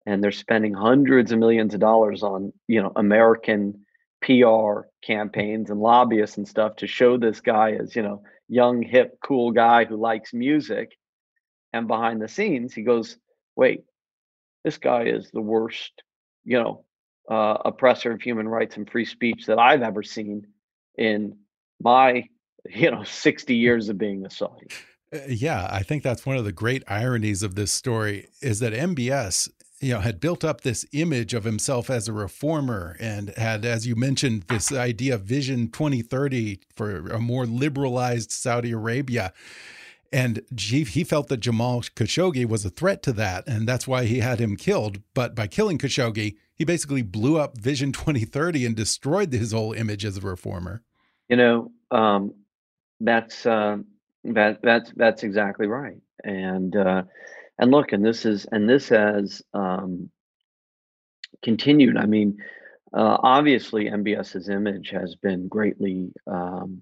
[0.05, 3.83] and they're spending hundreds of millions of dollars on you know American
[4.23, 9.17] PR campaigns and lobbyists and stuff to show this guy as, you know, young, hip,
[9.23, 10.97] cool guy who likes music.
[11.73, 13.17] And behind the scenes, he goes,
[13.55, 13.83] wait,
[14.63, 15.91] this guy is the worst,
[16.45, 16.85] you know,
[17.29, 20.47] uh, oppressor of human rights and free speech that I've ever seen
[20.97, 21.37] in
[21.81, 22.29] my,
[22.69, 24.67] you know, 60 years of being a Saudi.
[25.13, 28.73] Uh, yeah, I think that's one of the great ironies of this story is that
[28.73, 29.49] MBS
[29.83, 33.85] you know, had built up this image of himself as a reformer and had, as
[33.85, 39.33] you mentioned, this idea of Vision 2030 for a more liberalized Saudi Arabia.
[40.13, 44.19] And he felt that Jamal Khashoggi was a threat to that, and that's why he
[44.19, 44.99] had him killed.
[45.13, 50.05] But by killing Khashoggi, he basically blew up Vision 2030 and destroyed his whole image
[50.05, 50.81] as a reformer.
[51.27, 52.33] You know, um,
[52.99, 53.77] that's uh,
[54.25, 55.97] that that's that's exactly right.
[56.23, 57.03] And uh,
[57.59, 60.09] and look, and this is and this has um,
[61.43, 61.97] continued.
[61.97, 62.37] I mean,
[62.93, 66.81] uh, obviously, MBS's image has been greatly, um,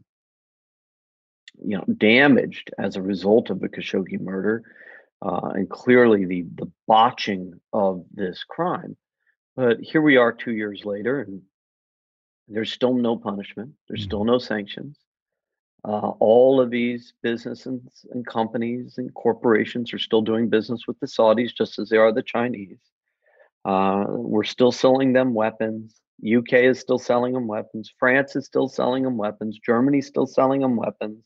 [1.64, 4.64] you know, damaged as a result of the Khashoggi murder,
[5.22, 8.96] uh, and clearly the the botching of this crime.
[9.56, 11.42] But here we are, two years later, and
[12.48, 13.72] there's still no punishment.
[13.88, 14.10] There's mm-hmm.
[14.10, 14.98] still no sanctions.
[15.84, 21.08] Uh, all of these businesses and companies and corporations are still doing business with the
[21.08, 22.78] Saudis just as they are the Chinese.
[23.66, 26.02] Uh, we're still selling them weapons.
[26.24, 27.92] UK is still selling them weapons.
[27.98, 29.60] France is still selling them weapons.
[29.66, 31.26] Germany's still selling them weapons.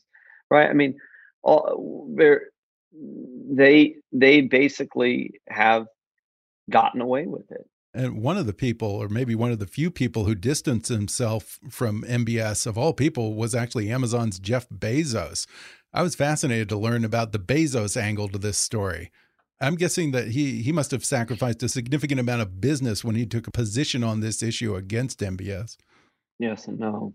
[0.50, 0.70] Right?
[0.70, 0.96] I mean,
[1.42, 2.08] all,
[3.50, 5.86] they they basically have
[6.70, 7.68] gotten away with it.
[7.96, 11.58] And one of the people, or maybe one of the few people who distanced himself
[11.70, 15.46] from MBS of all people, was actually Amazon's Jeff Bezos.
[15.94, 19.10] I was fascinated to learn about the Bezos angle to this story.
[19.62, 23.24] I'm guessing that he he must have sacrificed a significant amount of business when he
[23.24, 25.78] took a position on this issue against MBS.
[26.38, 27.14] Yes and no.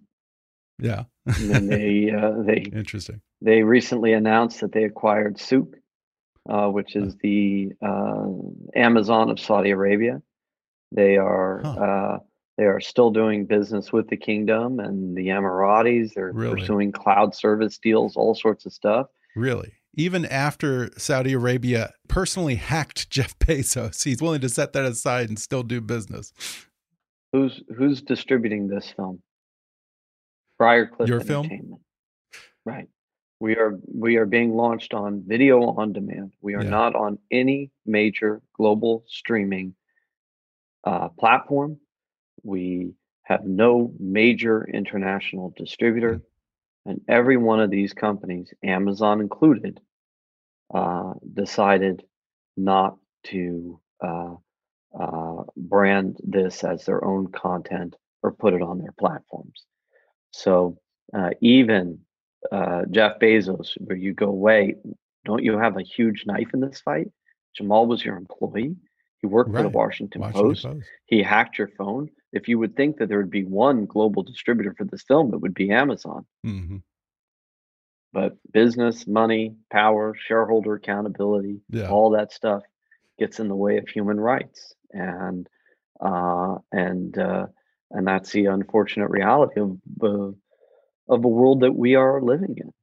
[0.80, 1.04] Yeah.
[1.28, 3.22] and then they uh, they interesting.
[3.40, 5.76] They recently announced that they acquired Souq,
[6.50, 8.30] uh, which is the uh,
[8.76, 10.24] Amazon of Saudi Arabia.
[10.92, 11.70] They are huh.
[11.72, 12.20] uh,
[12.58, 16.14] they are still doing business with the kingdom and the Emiratis.
[16.14, 16.60] They're really?
[16.60, 19.08] pursuing cloud service deals, all sorts of stuff.
[19.36, 19.74] Really?
[19.96, 25.40] Even after Saudi Arabia personally hacked Jeff Bezos, he's willing to set that aside and
[25.40, 26.34] still do business.
[27.34, 29.22] Who's who's distributing this film?
[30.62, 31.78] Briarcliff Your film?
[32.66, 32.88] Right.
[33.40, 36.34] We are we are being launched on video on demand.
[36.42, 36.70] We are yeah.
[36.70, 39.74] not on any major global streaming
[40.84, 41.78] uh, platform.
[42.44, 46.16] We have no major international distributor.
[46.16, 46.22] Mm.
[46.84, 49.80] And every one of these companies, Amazon included,
[50.74, 52.04] uh, decided
[52.58, 54.34] not to uh,
[55.00, 59.66] uh, brand this as their own content or put it on their platforms.
[60.32, 60.80] So
[61.14, 62.00] uh, even
[62.52, 64.78] uh, Jeff Bezos, where you go, wait,
[65.26, 67.08] don't you have a huge knife in this fight?
[67.56, 68.76] Jamal was your employee.
[69.22, 70.64] He worked for the Washington, Washington Post.
[70.64, 70.90] Post.
[71.06, 72.10] He hacked your phone.
[72.34, 75.42] If you would think that there would be one global distributor for this film, it
[75.42, 76.26] would be Amazon.
[76.46, 76.78] Mm-hmm.
[78.14, 81.90] But business, money, power, shareholder accountability, Yeah.
[81.90, 82.64] all that stuff
[83.20, 85.48] gets in the way of human rights, and
[86.04, 87.46] uh, and uh,
[87.92, 90.32] and that's the unfortunate reality of uh,
[91.08, 92.74] of the world that we are living in.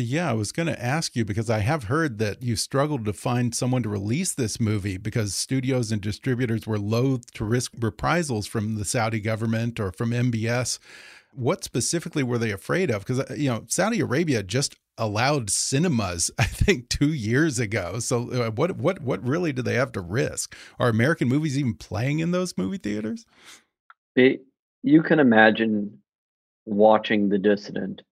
[0.00, 3.12] Yeah, I was going to ask you because I have heard that you struggled to
[3.12, 8.46] find someone to release this movie because studios and distributors were loath to risk reprisals
[8.46, 10.78] from the Saudi government or from MBS.
[11.32, 13.04] What specifically were they afraid of?
[13.04, 17.98] Because, you know, Saudi Arabia just allowed cinemas, I think, two years ago.
[17.98, 20.54] So, uh, what, what, what really do they have to risk?
[20.78, 23.26] Are American movies even playing in those movie theaters?
[24.14, 24.42] It,
[24.84, 25.98] you can imagine
[26.66, 28.02] watching The Dissident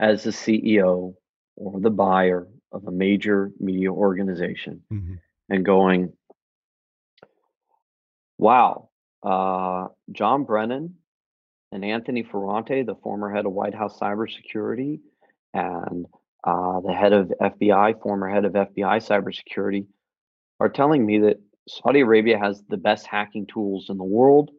[0.00, 1.14] as the CEO
[1.56, 5.18] or the buyer of a major media organization Mm -hmm.
[5.48, 6.12] and going,
[8.38, 8.88] wow,
[9.22, 10.96] uh, John Brennan
[11.70, 15.00] and Anthony Ferrante, the former head of White House cybersecurity,
[15.54, 16.06] and
[16.44, 19.86] uh, the head of FBI, former head of FBI cybersecurity,
[20.58, 24.50] are telling me that Saudi Arabia has the best hacking tools in the world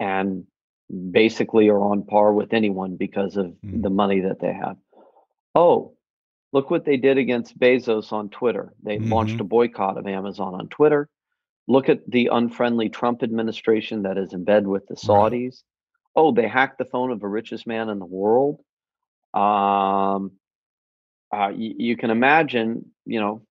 [0.00, 0.46] and
[1.10, 3.82] basically are on par with anyone because of Mm.
[3.82, 4.76] the money that they have.
[5.54, 5.96] Oh,
[6.52, 8.72] look what they did against Bezos on Twitter.
[8.82, 9.40] They launched Mhm.
[9.40, 11.08] a boycott of Amazon on Twitter.
[11.66, 15.32] Look at the unfriendly Trump administration that is in bed with the Right.
[15.32, 15.62] Saudis.
[16.14, 18.60] Oh, they hacked the phone of the richest man in the world.
[19.32, 20.32] Um,
[21.32, 23.42] uh, you, you can imagine, you know,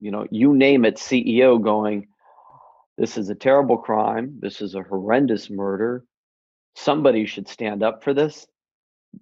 [0.00, 2.08] you know, you name it, CEO going,
[2.96, 4.38] this is a terrible crime.
[4.40, 6.04] This is a horrendous murder.
[6.78, 8.46] Somebody should stand up for this,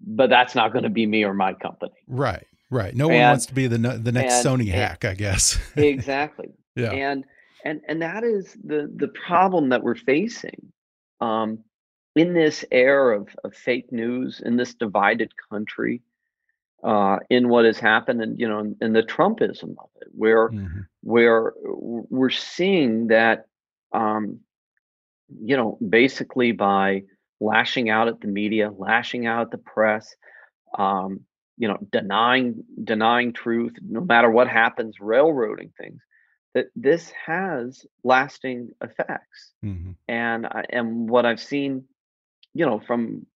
[0.06, 1.92] but that's not going to be me or my company.
[2.06, 2.94] Right, right.
[2.94, 5.58] No one wants to be the the next and- Sony hack, I guess.
[5.76, 6.48] exactly.
[6.74, 6.92] yeah.
[6.92, 7.24] and
[7.64, 10.72] and and that is the the problem that we're facing
[11.20, 11.60] um,
[12.14, 16.02] in this era of, of fake news in this divided country
[16.84, 20.50] uh, in what has happened and you know in, in the trumpism of it where
[20.50, 20.86] Mhm.
[21.02, 23.46] where we're seeing that
[23.92, 24.40] um,
[25.42, 27.02] you know basically by
[27.40, 30.14] lashing out at the media lashing out at the press
[30.78, 31.20] um,
[31.58, 36.00] you know denying denying truth no matter what happens railroading things
[36.54, 39.94] that this has lasting effects Mhm.
[40.08, 41.84] and I, and what i've seen
[42.54, 43.26] you know from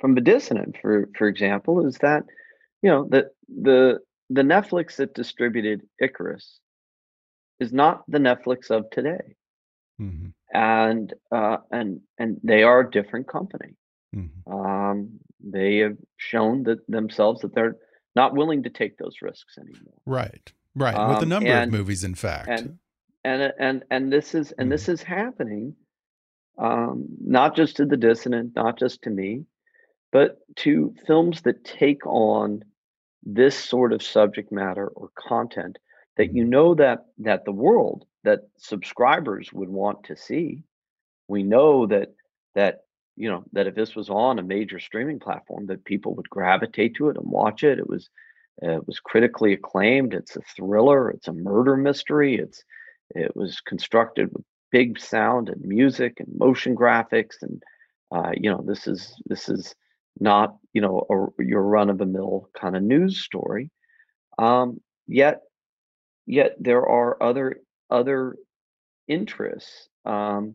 [0.00, 2.24] from the dissident for for example is that
[2.82, 3.98] you know that the
[4.30, 6.60] the netflix that distributed icarus
[7.60, 9.34] is not the netflix of today
[10.00, 10.32] Mhm.
[10.52, 13.76] and uh and and they are a different company
[14.14, 14.30] Mhm.
[14.52, 17.76] um they have shown that themselves that they're
[18.16, 21.08] not willing to take those risks anymore Right, right.
[21.08, 22.48] With a Um, number and- of movies, in fact.
[22.48, 22.78] and
[23.24, 25.74] and and and this is and this is happening
[26.58, 29.44] um not just to the dissident not just to me
[30.12, 32.62] but to films that take on
[33.24, 35.78] this sort of subject matter or content
[36.16, 40.64] that you know that that the world that subscribers would want to see.
[41.28, 42.14] We know that
[42.54, 42.80] that
[43.16, 46.96] you know that if this was on a major streaming platform that people would gravitate
[46.96, 47.78] to it and watch it.
[47.78, 48.10] It was
[48.62, 50.14] uh, it was critically acclaimed.
[50.14, 51.10] It's a thriller.
[51.10, 52.36] It's a murder mystery.
[52.36, 52.64] It's
[53.10, 57.62] it was constructed with big sound and music and motion graphics and
[58.10, 59.74] uh, you know this is this is
[60.20, 63.70] not you know a, your run of the mill kind of news story.
[64.38, 65.42] Um, yet
[66.26, 67.60] yet there are other
[67.98, 68.36] other
[69.06, 70.54] interests um,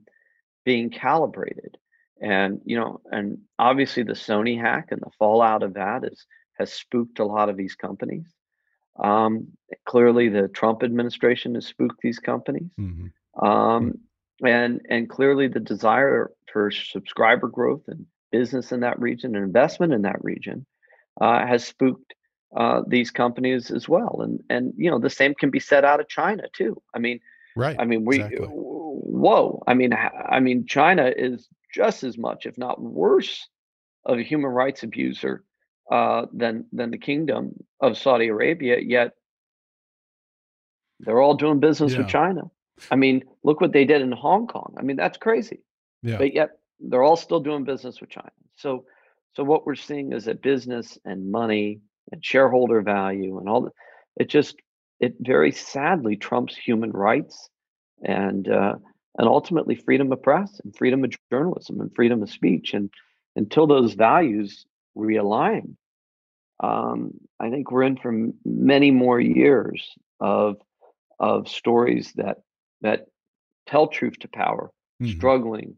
[0.66, 1.74] being calibrated.
[2.22, 6.20] And you know and obviously the sony hack and the fallout of that is
[6.60, 8.28] has spooked a lot of these companies.
[9.10, 9.32] Um,
[9.92, 12.72] clearly the trump administration has spooked these companies.
[12.78, 13.08] Mhm.
[13.50, 13.84] um,
[14.58, 19.94] and and clearly the desire for subscriber growth and business in that region and investment
[19.94, 20.66] in that region
[21.22, 22.14] uh, has spooked
[22.62, 24.14] uh, these companies as well.
[24.26, 26.74] And and you know the same can be said out of china too.
[26.96, 27.20] I mean
[27.60, 27.76] Right.
[27.80, 28.48] I mean, we exactly.
[28.48, 29.64] whoa.
[29.68, 33.48] I mean, I mean, China is just as much, if not worse,
[34.06, 35.44] of a human rights abuser
[35.92, 38.78] uh, than than the Kingdom of Saudi Arabia.
[38.80, 39.14] Yet
[41.00, 42.44] they're all doing business with China.
[42.92, 44.76] I mean, look what they did in Hong Kong.
[44.78, 45.60] I mean, that's crazy.
[46.02, 46.18] Yeah.
[46.18, 48.32] But yet they're all still doing business with China.
[48.56, 48.86] So,
[49.34, 51.82] so what we're seeing is that business and money
[52.12, 53.74] and shareholder value and all that,
[54.18, 54.56] it just
[55.00, 57.50] it very sadly trumps human rights
[58.04, 58.76] and uh,
[59.18, 62.74] and ultimately freedom of press and freedom of journalism and freedom of speech.
[62.74, 62.90] And
[63.36, 64.66] until those values
[64.98, 65.76] realign,
[66.62, 69.88] um, I think we're in for many more years
[70.20, 70.58] of
[71.20, 72.38] of stories that
[72.82, 73.08] that
[73.68, 74.72] tell truth to power,
[75.02, 75.18] mm-hmm.
[75.18, 75.76] struggling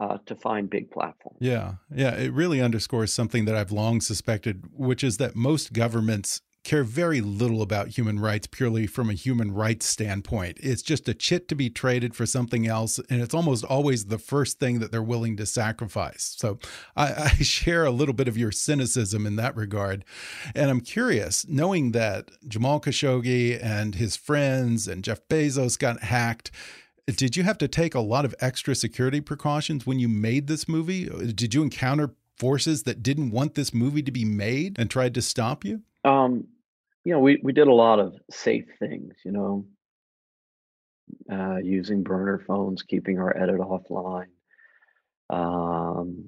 [0.00, 1.38] uh, to find big platforms.
[1.40, 6.42] Yeah, yeah, it really underscores something that I've long suspected, which is that most governments
[6.64, 10.58] care very little about human rights purely from a human rights standpoint.
[10.60, 14.18] It's just a chit to be traded for something else, and it's almost always the
[14.18, 16.34] first thing that they're willing to sacrifice.
[16.38, 16.58] So
[16.96, 20.04] I, I share a little bit of your cynicism in that regard.
[20.54, 26.50] And I'm curious, knowing that Jamal Khashoggi and his friends and Jeff Bezos got hacked.
[27.06, 30.66] Did you have to take a lot of extra security precautions when you made this
[30.66, 31.04] movie?
[31.04, 35.22] Did you encounter forces that didn't want this movie to be made and tried to
[35.22, 35.82] stop you?
[36.04, 36.48] Um,
[37.04, 39.66] you know, we we did a lot of safe things, you know,
[41.30, 44.28] uh, using burner phones, keeping our edit offline.
[45.30, 46.24] Um,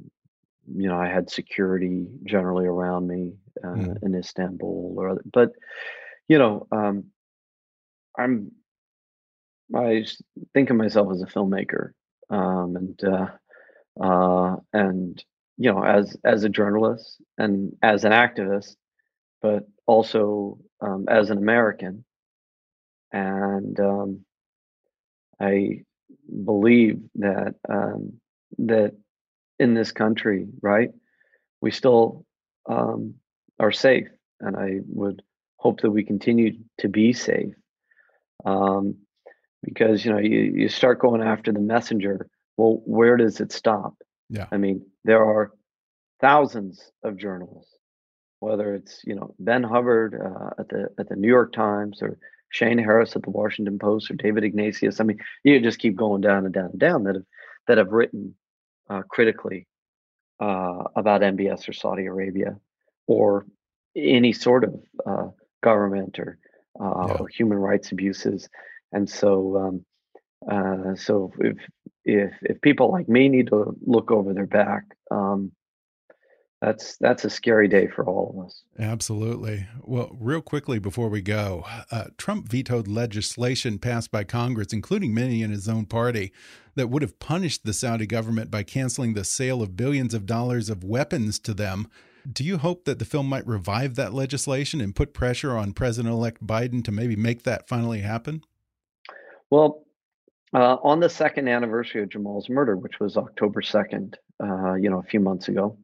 [0.68, 4.02] you know, I had security generally around me uh, mm.
[4.02, 5.52] in Istanbul, or other, but
[6.28, 7.04] you know, um,
[8.18, 8.52] I'm
[9.74, 10.04] I
[10.54, 11.92] think of myself as a filmmaker,
[12.30, 13.28] um, and uh,
[14.00, 15.24] uh, and
[15.56, 18.76] you know, as as a journalist and as an activist,
[19.40, 22.04] but also um, as an American.
[23.12, 24.24] And um,
[25.40, 25.82] I
[26.44, 28.14] believe that um,
[28.58, 28.92] that
[29.58, 30.90] in this country, right,
[31.60, 32.24] we still
[32.68, 33.14] um,
[33.58, 34.08] are safe,
[34.40, 35.22] and I would
[35.56, 37.54] hope that we continue to be safe.
[38.44, 38.96] Um,
[39.62, 42.28] because you know you, you start going after the messenger.
[42.56, 43.94] Well, where does it stop?
[44.28, 45.52] Yeah, I mean there are
[46.20, 47.75] thousands of journalists
[48.40, 52.18] whether it's you know Ben Hubbard uh, at the at the New York Times or
[52.50, 55.00] Shane Harris at the Washington Post or David Ignatius.
[55.00, 57.24] I mean, you just keep going down and down and down that have
[57.66, 58.34] that have written
[58.88, 59.66] uh, critically
[60.40, 62.56] uh, about MBS or Saudi Arabia
[63.06, 63.46] or
[63.96, 64.74] any sort of
[65.06, 65.28] uh,
[65.62, 66.38] government or
[66.80, 67.14] uh, yeah.
[67.14, 68.48] or human rights abuses.
[68.92, 69.84] And so, um,
[70.50, 71.56] uh, so if
[72.04, 75.52] if if people like me need to look over their back, um,
[76.62, 78.62] that's that's a scary day for all of us.
[78.78, 79.66] Absolutely.
[79.82, 85.42] Well, real quickly before we go, uh, Trump vetoed legislation passed by Congress, including many
[85.42, 86.32] in his own party,
[86.74, 90.70] that would have punished the Saudi government by canceling the sale of billions of dollars
[90.70, 91.88] of weapons to them.
[92.30, 96.44] Do you hope that the film might revive that legislation and put pressure on President-elect
[96.44, 98.42] Biden to maybe make that finally happen?
[99.48, 99.84] Well,
[100.52, 104.98] uh, on the second anniversary of Jamal's murder, which was October second, uh, you know,
[104.98, 105.78] a few months ago,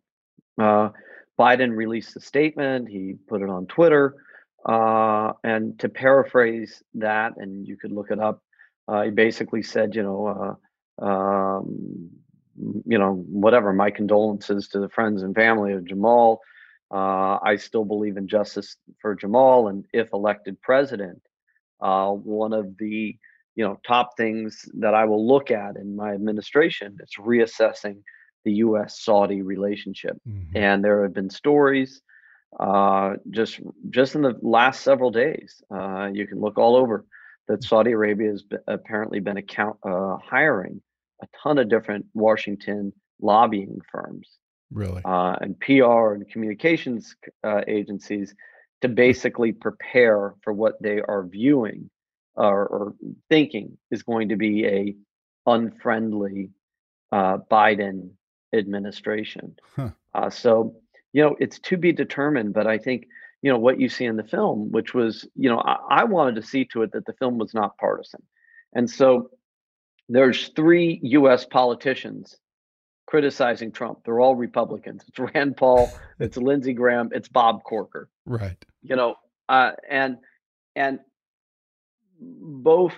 [0.61, 0.91] uh,
[1.39, 2.89] Biden released a statement.
[2.89, 4.15] He put it on Twitter.
[4.65, 8.43] Uh, and to paraphrase that, and you could look it up,
[8.87, 10.59] uh, he basically said, you know,
[11.01, 12.11] uh, um,
[12.87, 13.73] you know, whatever.
[13.73, 16.41] My condolences to the friends and family of Jamal.
[16.91, 21.23] Uh, I still believe in justice for Jamal, and if elected president,
[21.81, 23.17] uh, one of the
[23.55, 28.03] you know top things that I will look at in my administration is reassessing
[28.45, 29.01] the U.S.
[29.01, 30.16] Saudi relationship.
[30.28, 30.57] Mm-hmm.
[30.57, 32.03] And there have been stories
[32.59, 35.62] uh, just just in the last several days.
[35.74, 37.05] Uh, you can look all over
[37.49, 40.80] that Saudi Arabia has been, apparently been account, uh, hiring
[41.22, 44.28] a ton of different Washington lobbying firms,
[44.70, 48.34] really, uh, and PR and communications uh, agencies
[48.82, 51.88] to basically prepare for what they are viewing
[52.34, 52.95] or, or
[53.30, 54.95] thinking is going to be a
[55.47, 56.51] unfriendly
[57.12, 58.11] uh, Biden
[58.53, 59.57] administration.
[59.77, 59.91] Huh.
[60.15, 60.75] Uh, so,
[61.13, 62.55] you know, it's to be determined.
[62.55, 63.07] But I think,
[63.43, 66.37] you know, what you see in the film, which was, you know, I, I wanted
[66.37, 68.23] to see to it that the film was not partisan.
[68.75, 69.31] And so
[70.09, 71.45] there's three U.S.
[71.45, 72.37] politicians
[73.07, 74.01] criticizing Trump.
[74.05, 75.05] They're all Republicans.
[75.09, 78.09] It's Rand Paul, it's Lindsey Graham, it's Bob Corker.
[78.25, 78.57] Right.
[78.83, 79.17] You know,
[79.49, 80.19] uh, and
[80.75, 81.01] and
[82.21, 82.95] both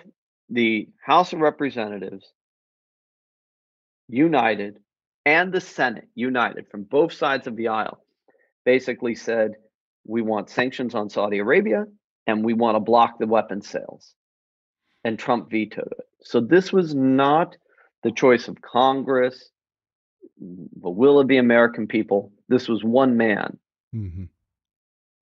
[0.51, 2.33] the House of Representatives
[4.09, 4.79] united
[5.25, 8.01] and the Senate, united from both sides of the aisle,
[8.64, 9.53] basically said,
[10.07, 11.87] we want sanctions on Saudi Arabia
[12.27, 14.14] and we want to block the weapon sales.
[15.03, 16.07] And Trump vetoed it.
[16.22, 17.57] So this was not
[18.03, 19.51] the choice of Congress,
[20.41, 22.33] the will of the American people.
[22.49, 23.59] This was one man
[23.95, 24.25] mm-hmm.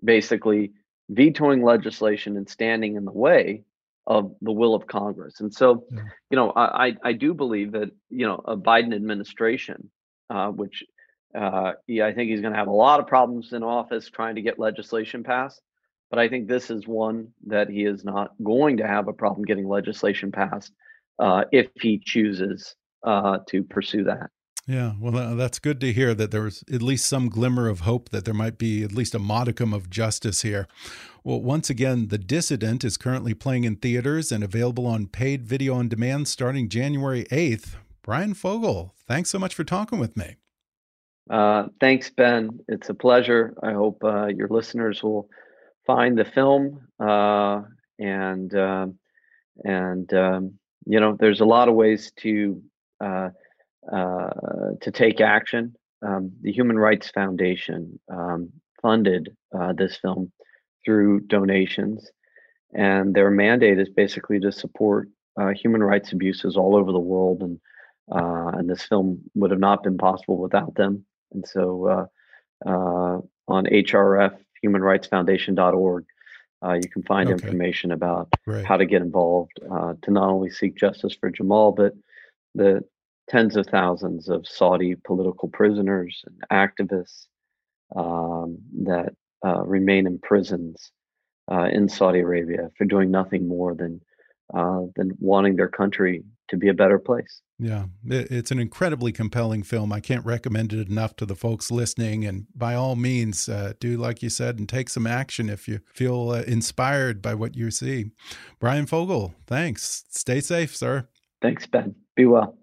[0.05, 0.72] basically
[1.09, 3.64] vetoing legislation and standing in the way
[4.07, 5.40] of the will of Congress.
[5.40, 6.00] And so, yeah.
[6.30, 9.90] you know, I, I do believe that, you know, a Biden administration,
[10.28, 10.84] uh, which
[11.34, 14.34] uh, yeah, I think he's going to have a lot of problems in office trying
[14.34, 15.62] to get legislation passed.
[16.11, 19.44] but I think this is one that he is not going to have a problem
[19.44, 20.72] getting legislation passed
[21.18, 24.28] uh, if he chooses uh, to pursue that.
[24.66, 28.10] Yeah, well, that's good to hear that there was at least some glimmer of hope
[28.10, 30.68] that there might be at least a modicum of justice here.
[31.24, 35.74] Well, once again, The Dissident is currently playing in theaters and available on paid video
[35.74, 37.74] on demand starting January 8th.
[38.02, 40.36] Bryan Fogel, thanks so much for talking with me.
[41.28, 42.60] Uh, thanks, Ben.
[42.68, 43.54] It's a pleasure.
[43.62, 45.28] I hope uh, your listeners will
[45.86, 47.62] find the film uh,
[47.98, 48.98] and um,
[49.64, 50.54] and um,
[50.86, 52.60] you know there's a lot of ways to
[53.00, 53.30] uh,
[53.91, 55.74] to take action.
[56.07, 60.33] Um, the Human Rights Foundation um, funded uh, this film
[60.85, 62.11] through donations,
[62.74, 65.09] and their mandate is basically to support
[65.55, 67.61] human rights abuses all over the world and.
[68.09, 71.07] and this film would have not been possible without them.
[71.35, 72.07] And so uh,
[72.66, 76.05] uh, on hrfhumanrightsfoundation.org,
[76.64, 77.45] uh, you can find okay.
[77.45, 78.64] information about right.
[78.64, 81.95] how to get involved uh, to not only seek justice for Jamal, but
[82.55, 82.85] the
[83.28, 87.26] tens of thousands of Saudi political prisoners and activists
[87.96, 89.14] um, that
[89.44, 90.92] uh, remain in prisons
[91.50, 94.00] uh, in Saudi Arabia for doing nothing more than
[94.54, 97.40] uh, than wanting their country to be a better place.
[97.58, 99.92] Yeah, it's an incredibly compelling film.
[99.92, 102.26] I can't recommend it enough to the folks listening.
[102.26, 105.80] And by all means, uh, do like you said and take some action if you
[105.94, 108.10] feel uh, inspired by what you see.
[108.58, 110.04] Bryan Fogel, thanks.
[110.10, 111.08] Stay safe, sir.
[111.40, 111.94] Thanks, Ben.
[112.14, 112.58] Be well.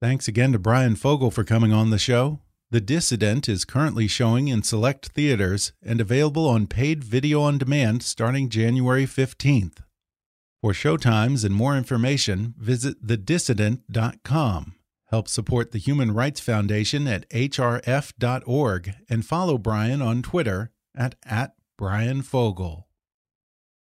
[0.00, 2.40] Thanks again to Bryan Fogel for coming on the show.
[2.70, 8.02] The Dissident is currently showing in select theaters and available on paid video on demand
[8.02, 9.78] starting January 15th.
[10.60, 14.74] For showtimes and more information, visit thedissident.com.
[15.06, 21.54] Help support the Human Rights Foundation at hrf.org and follow Bryan on Twitter at, at
[21.78, 22.85] Bryan Fogel.